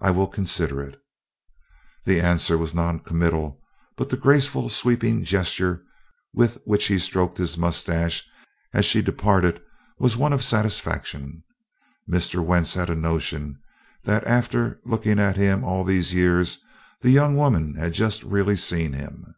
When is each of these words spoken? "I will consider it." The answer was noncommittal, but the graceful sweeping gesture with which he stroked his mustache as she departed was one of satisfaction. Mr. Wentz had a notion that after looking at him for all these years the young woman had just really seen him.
"I 0.00 0.10
will 0.10 0.26
consider 0.26 0.82
it." 0.82 1.00
The 2.06 2.20
answer 2.20 2.58
was 2.58 2.74
noncommittal, 2.74 3.62
but 3.96 4.08
the 4.08 4.16
graceful 4.16 4.68
sweeping 4.68 5.22
gesture 5.22 5.84
with 6.34 6.60
which 6.64 6.86
he 6.88 6.98
stroked 6.98 7.38
his 7.38 7.56
mustache 7.56 8.28
as 8.74 8.84
she 8.84 9.00
departed 9.00 9.62
was 9.96 10.16
one 10.16 10.32
of 10.32 10.42
satisfaction. 10.42 11.44
Mr. 12.10 12.44
Wentz 12.44 12.74
had 12.74 12.90
a 12.90 12.96
notion 12.96 13.56
that 14.02 14.24
after 14.26 14.80
looking 14.84 15.20
at 15.20 15.36
him 15.36 15.60
for 15.60 15.66
all 15.66 15.84
these 15.84 16.12
years 16.12 16.58
the 17.02 17.10
young 17.12 17.36
woman 17.36 17.76
had 17.76 17.92
just 17.92 18.24
really 18.24 18.56
seen 18.56 18.92
him. 18.92 19.36